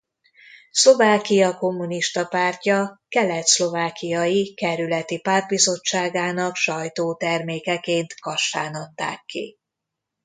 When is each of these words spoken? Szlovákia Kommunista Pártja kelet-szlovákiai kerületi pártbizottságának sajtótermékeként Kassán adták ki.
Szlovákia 0.71 1.57
Kommunista 1.57 2.25
Pártja 2.25 3.03
kelet-szlovákiai 3.07 4.53
kerületi 4.53 5.19
pártbizottságának 5.19 6.55
sajtótermékeként 6.55 8.13
Kassán 8.19 8.75
adták 8.75 9.23
ki. 9.25 9.57